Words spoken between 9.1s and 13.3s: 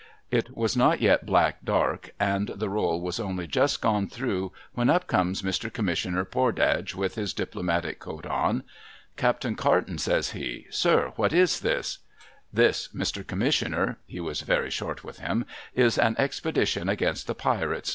Captain Carton,' says he,' Sir, what is this?'' This, Mr.